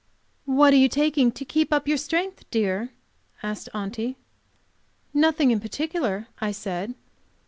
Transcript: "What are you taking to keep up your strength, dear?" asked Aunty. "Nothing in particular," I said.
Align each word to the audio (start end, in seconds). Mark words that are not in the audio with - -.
"What 0.47 0.73
are 0.73 0.77
you 0.77 0.89
taking 0.89 1.31
to 1.33 1.45
keep 1.45 1.71
up 1.71 1.87
your 1.87 1.95
strength, 1.99 2.49
dear?" 2.49 2.89
asked 3.43 3.69
Aunty. 3.71 4.17
"Nothing 5.13 5.51
in 5.51 5.59
particular," 5.59 6.25
I 6.39 6.51
said. 6.53 6.95